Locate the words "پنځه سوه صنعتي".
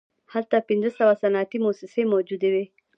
0.69-1.57